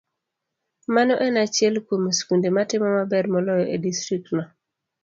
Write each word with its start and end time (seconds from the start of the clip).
Mano 0.93 1.13
en 1.25 1.35
achiel 1.43 1.75
kuom 1.85 2.03
skunde 2.17 2.49
matimo 2.55 2.87
maber 2.97 3.25
moloyo 3.33 3.65
e 3.75 3.77
distriktno. 3.87 4.43